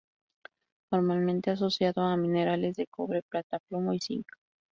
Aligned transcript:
Normalmente 0.91 1.51
asociado 1.51 2.01
a 2.01 2.17
minerales 2.17 2.75
de 2.75 2.87
cobre, 2.87 3.21
plata, 3.21 3.59
plomo 3.69 3.93
y 3.93 3.99
zinc. 3.99 4.25